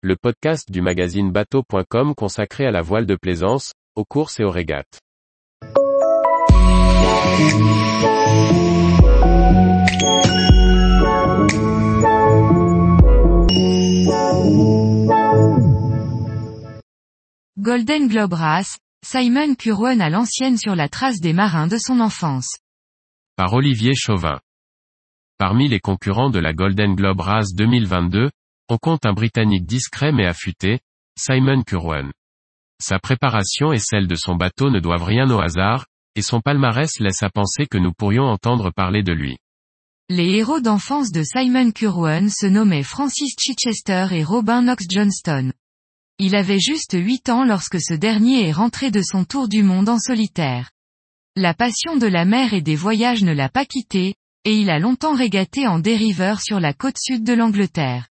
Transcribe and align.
le 0.00 0.14
podcast 0.14 0.70
du 0.70 0.80
magazine 0.80 1.32
bateau.com 1.32 2.14
consacré 2.14 2.64
à 2.64 2.70
la 2.70 2.82
voile 2.82 3.04
de 3.04 3.16
plaisance, 3.16 3.72
aux 3.96 4.04
courses 4.04 4.38
et 4.38 4.44
aux 4.44 4.50
régates. 4.50 5.00
Golden 17.58 18.06
Globe 18.06 18.34
Race, 18.34 18.78
Simon 19.04 19.56
Curwen 19.56 20.00
à 20.00 20.10
l'ancienne 20.10 20.58
sur 20.58 20.76
la 20.76 20.88
trace 20.88 21.18
des 21.18 21.32
marins 21.32 21.66
de 21.66 21.76
son 21.76 21.98
enfance. 21.98 22.58
Par 23.34 23.52
Olivier 23.52 23.96
Chauvin. 23.96 24.38
Parmi 25.38 25.66
les 25.66 25.80
concurrents 25.80 26.30
de 26.30 26.38
la 26.38 26.52
Golden 26.52 26.94
Globe 26.94 27.20
Race 27.20 27.52
2022, 27.54 28.30
on 28.68 28.78
compte 28.78 29.06
un 29.06 29.12
Britannique 29.12 29.66
discret 29.66 30.12
mais 30.12 30.26
affûté, 30.26 30.80
Simon 31.18 31.62
Curwen. 31.62 32.12
Sa 32.80 32.98
préparation 32.98 33.72
et 33.72 33.78
celle 33.78 34.06
de 34.06 34.14
son 34.14 34.36
bateau 34.36 34.70
ne 34.70 34.78
doivent 34.78 35.04
rien 35.04 35.28
au 35.30 35.40
hasard, 35.40 35.86
et 36.14 36.22
son 36.22 36.40
palmarès 36.40 37.00
laisse 37.00 37.22
à 37.22 37.30
penser 37.30 37.66
que 37.66 37.78
nous 37.78 37.92
pourrions 37.92 38.24
entendre 38.24 38.70
parler 38.70 39.02
de 39.02 39.12
lui. 39.12 39.38
Les 40.08 40.36
héros 40.36 40.60
d'enfance 40.60 41.10
de 41.10 41.22
Simon 41.22 41.70
Curwen 41.70 42.30
se 42.30 42.46
nommaient 42.46 42.82
Francis 42.82 43.34
Chichester 43.38 44.06
et 44.12 44.24
Robin 44.24 44.62
Knox 44.62 44.84
Johnston. 44.88 45.52
Il 46.18 46.34
avait 46.34 46.58
juste 46.58 46.96
8 46.98 47.28
ans 47.28 47.44
lorsque 47.44 47.80
ce 47.80 47.94
dernier 47.94 48.48
est 48.48 48.52
rentré 48.52 48.90
de 48.90 49.02
son 49.02 49.24
tour 49.24 49.48
du 49.48 49.62
monde 49.62 49.88
en 49.88 49.98
solitaire. 49.98 50.70
La 51.36 51.54
passion 51.54 51.96
de 51.96 52.06
la 52.06 52.24
mer 52.24 52.54
et 52.54 52.62
des 52.62 52.74
voyages 52.74 53.22
ne 53.22 53.32
l'a 53.32 53.48
pas 53.48 53.64
quitté, 53.64 54.14
et 54.44 54.56
il 54.56 54.70
a 54.70 54.78
longtemps 54.78 55.14
régaté 55.14 55.66
en 55.66 55.78
dériveur 55.78 56.40
sur 56.40 56.58
la 56.58 56.72
côte 56.72 56.98
sud 56.98 57.22
de 57.22 57.34
l'Angleterre. 57.34 58.08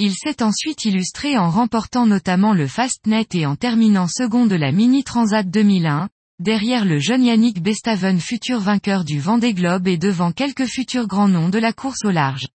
Il 0.00 0.12
s'est 0.12 0.42
ensuite 0.42 0.84
illustré 0.84 1.38
en 1.38 1.50
remportant 1.50 2.04
notamment 2.04 2.52
le 2.52 2.66
Fastnet 2.66 3.28
et 3.34 3.46
en 3.46 3.54
terminant 3.54 4.08
second 4.08 4.44
de 4.44 4.56
la 4.56 4.72
Mini 4.72 5.04
Transat 5.04 5.48
2001, 5.48 6.08
derrière 6.40 6.84
le 6.84 6.98
jeune 6.98 7.22
Yannick 7.22 7.62
Bestaven 7.62 8.18
futur 8.18 8.58
vainqueur 8.58 9.04
du 9.04 9.20
Vendée 9.20 9.54
Globe 9.54 9.86
et 9.86 9.96
devant 9.96 10.32
quelques 10.32 10.66
futurs 10.66 11.06
grands 11.06 11.28
noms 11.28 11.48
de 11.48 11.60
la 11.60 11.72
course 11.72 12.04
au 12.04 12.10
large. 12.10 12.48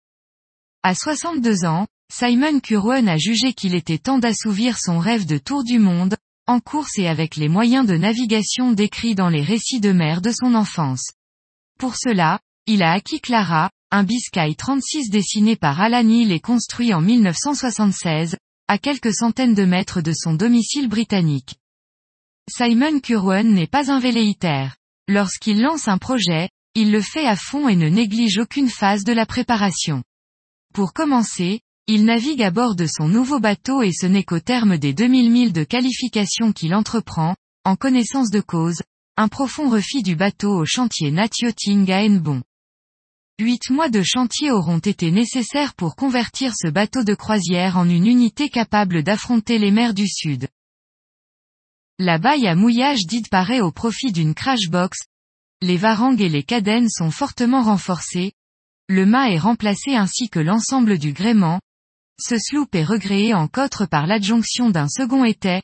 À 0.81 0.95
62 0.95 1.65
ans, 1.65 1.85
Simon 2.11 2.59
Curwen 2.59 3.07
a 3.07 3.17
jugé 3.17 3.53
qu'il 3.53 3.75
était 3.75 3.99
temps 3.99 4.17
d'assouvir 4.17 4.79
son 4.79 4.97
rêve 4.97 5.27
de 5.27 5.37
tour 5.37 5.63
du 5.63 5.77
monde, 5.77 6.15
en 6.47 6.59
course 6.59 6.97
et 6.97 7.07
avec 7.07 7.35
les 7.35 7.49
moyens 7.49 7.85
de 7.85 7.97
navigation 7.97 8.71
décrits 8.71 9.13
dans 9.13 9.29
les 9.29 9.43
récits 9.43 9.81
de 9.81 9.91
mer 9.91 10.21
de 10.21 10.31
son 10.31 10.55
enfance. 10.55 11.11
Pour 11.77 11.97
cela, 11.97 12.39
il 12.65 12.81
a 12.81 12.93
acquis 12.93 13.19
Clara, 13.19 13.69
un 13.89 14.03
Biscay 14.03 14.53
36 14.53 15.09
dessiné 15.09 15.55
par 15.55 15.79
Alan 15.79 16.05
Hill 16.05 16.33
et 16.33 16.41
construit 16.41 16.93
en 16.93 16.99
1976, 16.99 18.35
à 18.67 18.77
quelques 18.77 19.13
centaines 19.13 19.53
de 19.53 19.63
mètres 19.63 20.01
de 20.01 20.11
son 20.13 20.33
domicile 20.33 20.89
britannique. 20.89 21.55
Simon 22.49 22.99
Curwen 22.99 23.53
n'est 23.53 23.67
pas 23.67 23.89
un 23.89 23.99
velléitaire. 23.99 24.75
Lorsqu'il 25.07 25.61
lance 25.61 25.87
un 25.87 25.97
projet, 25.97 26.49
il 26.75 26.91
le 26.91 27.01
fait 27.01 27.25
à 27.25 27.37
fond 27.37 27.69
et 27.69 27.77
ne 27.77 27.87
néglige 27.87 28.39
aucune 28.39 28.69
phase 28.69 29.05
de 29.05 29.13
la 29.13 29.25
préparation. 29.25 30.03
Pour 30.73 30.91
commencer, 30.91 31.61
il 31.87 32.03
navigue 32.03 32.43
à 32.43 32.51
bord 32.51 32.75
de 32.75 32.87
son 32.87 33.07
nouveau 33.07 33.39
bateau 33.39 33.83
et 33.83 33.93
ce 33.93 34.05
n'est 34.05 34.25
qu'au 34.25 34.41
terme 34.41 34.77
des 34.77 34.93
2000 34.93 35.31
milles 35.31 35.53
de 35.53 35.63
qualification 35.63 36.51
qu'il 36.51 36.75
entreprend, 36.75 37.35
en 37.63 37.77
connaissance 37.77 38.31
de 38.31 38.41
cause, 38.41 38.81
un 39.15 39.29
profond 39.29 39.69
refit 39.69 40.03
du 40.03 40.17
bateau 40.17 40.53
au 40.57 40.65
chantier 40.65 41.09
Natioting 41.09 41.89
à 41.89 42.03
Hennebon. 42.03 42.43
Huit 43.39 43.69
mois 43.69 43.89
de 43.89 44.01
chantier 44.01 44.51
auront 44.51 44.79
été 44.79 45.11
nécessaires 45.11 45.75
pour 45.75 45.95
convertir 45.95 46.53
ce 46.55 46.67
bateau 46.67 47.03
de 47.03 47.13
croisière 47.13 47.77
en 47.77 47.87
une 47.87 48.07
unité 48.07 48.49
capable 48.49 49.03
d'affronter 49.03 49.59
les 49.59 49.71
mers 49.71 49.93
du 49.93 50.07
Sud. 50.07 50.47
La 51.99 52.17
baille 52.17 52.47
à 52.47 52.55
mouillage 52.55 53.05
dite 53.05 53.29
paraît 53.29 53.61
au 53.61 53.71
profit 53.71 54.11
d'une 54.11 54.33
crash 54.33 54.69
box. 54.69 54.99
Les 55.61 55.77
varangues 55.77 56.21
et 56.21 56.29
les 56.29 56.43
cadennes 56.43 56.89
sont 56.89 57.11
fortement 57.11 57.61
renforcées. 57.63 58.33
Le 58.87 59.05
mât 59.05 59.29
est 59.29 59.39
remplacé 59.39 59.95
ainsi 59.95 60.29
que 60.29 60.39
l'ensemble 60.39 60.97
du 60.97 61.13
gréement, 61.13 61.59
ce 62.19 62.39
sloop 62.39 62.73
est 62.73 62.83
regréé 62.83 63.35
en 63.35 63.47
cotre 63.47 63.87
par 63.87 64.07
l'adjonction 64.07 64.71
d'un 64.71 64.87
second 64.87 65.23
étai. 65.23 65.61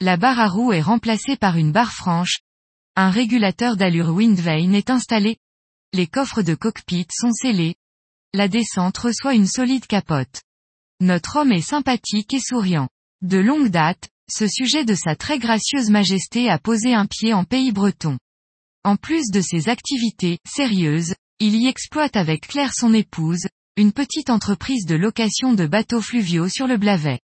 La 0.00 0.16
barre 0.16 0.38
à 0.38 0.46
roue 0.46 0.72
est 0.72 0.80
remplacée 0.80 1.36
par 1.36 1.56
une 1.56 1.72
barre 1.72 1.92
franche. 1.92 2.38
Un 2.94 3.10
régulateur 3.10 3.76
d'allure 3.76 4.10
Windvane 4.10 4.76
est 4.76 4.90
installé. 4.90 5.38
Les 5.94 6.06
coffres 6.06 6.42
de 6.42 6.54
cockpit 6.54 7.06
sont 7.10 7.32
scellés. 7.32 7.74
La 8.34 8.46
descente 8.46 8.98
reçoit 8.98 9.34
une 9.34 9.46
solide 9.46 9.86
capote. 9.86 10.42
Notre 11.00 11.36
homme 11.36 11.52
est 11.52 11.62
sympathique 11.62 12.34
et 12.34 12.40
souriant. 12.40 12.88
De 13.22 13.38
longue 13.38 13.68
date, 13.68 14.10
ce 14.30 14.46
sujet 14.46 14.84
de 14.84 14.94
sa 14.94 15.16
très 15.16 15.38
gracieuse 15.38 15.88
majesté 15.88 16.50
a 16.50 16.58
posé 16.58 16.92
un 16.92 17.06
pied 17.06 17.32
en 17.32 17.44
pays 17.44 17.72
breton. 17.72 18.18
En 18.84 18.96
plus 18.96 19.30
de 19.30 19.40
ses 19.40 19.70
activités 19.70 20.38
sérieuses, 20.46 21.14
il 21.40 21.56
y 21.56 21.68
exploite 21.68 22.16
avec 22.16 22.48
Claire 22.48 22.74
son 22.74 22.92
épouse, 22.92 23.46
une 23.76 23.92
petite 23.92 24.28
entreprise 24.28 24.84
de 24.84 24.94
location 24.94 25.54
de 25.54 25.66
bateaux 25.66 26.02
fluviaux 26.02 26.48
sur 26.48 26.66
le 26.66 26.76
Blavet. 26.76 27.20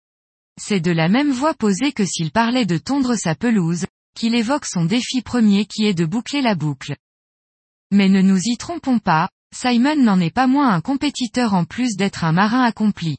C'est 0.60 0.80
de 0.80 0.92
la 0.92 1.08
même 1.08 1.32
voix 1.32 1.54
posée 1.54 1.92
que 1.92 2.04
s'il 2.04 2.30
parlait 2.30 2.66
de 2.66 2.78
tondre 2.78 3.16
sa 3.16 3.34
pelouse, 3.34 3.86
qu'il 4.14 4.36
évoque 4.36 4.66
son 4.66 4.84
défi 4.84 5.20
premier 5.20 5.66
qui 5.66 5.84
est 5.84 5.94
de 5.94 6.04
boucler 6.04 6.42
la 6.42 6.54
boucle. 6.54 6.94
Mais 7.92 8.08
ne 8.08 8.20
nous 8.20 8.40
y 8.44 8.56
trompons 8.56 8.98
pas, 8.98 9.28
Simon 9.54 9.94
n'en 10.02 10.18
est 10.18 10.34
pas 10.34 10.48
moins 10.48 10.70
un 10.70 10.80
compétiteur 10.80 11.54
en 11.54 11.64
plus 11.64 11.96
d'être 11.96 12.24
un 12.24 12.32
marin 12.32 12.64
accompli. 12.64 13.18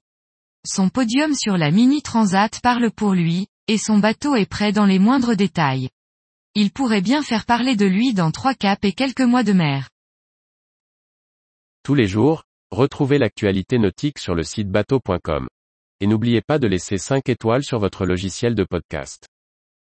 Son 0.65 0.89
podium 0.89 1.33
sur 1.33 1.57
la 1.57 1.71
Mini 1.71 2.01
Transat 2.01 2.59
parle 2.61 2.91
pour 2.91 3.13
lui, 3.13 3.47
et 3.67 3.77
son 3.77 3.99
bateau 3.99 4.35
est 4.35 4.49
prêt 4.49 4.73
dans 4.73 4.85
les 4.85 4.99
moindres 4.99 5.37
détails. 5.37 5.89
Il 6.55 6.71
pourrait 6.71 7.01
bien 7.01 7.23
faire 7.23 7.45
parler 7.45 7.77
de 7.77 7.85
lui 7.85 8.13
dans 8.13 8.31
trois 8.31 8.53
caps 8.53 8.83
et 8.83 8.91
quelques 8.91 9.21
mois 9.21 9.43
de 9.43 9.53
mer. 9.53 9.89
Tous 11.83 11.95
les 11.95 12.07
jours, 12.07 12.43
Retrouvez 12.73 13.19
l'actualité 13.19 13.77
nautique 13.77 14.17
sur 14.17 14.33
le 14.33 14.41
site 14.41 14.67
bateau.com. 14.67 15.47
Et 15.99 16.07
n'oubliez 16.07 16.41
pas 16.41 16.57
de 16.57 16.65
laisser 16.65 16.97
5 16.97 17.29
étoiles 17.29 17.63
sur 17.63 17.77
votre 17.77 18.07
logiciel 18.07 18.55
de 18.55 18.63
podcast. 18.63 19.27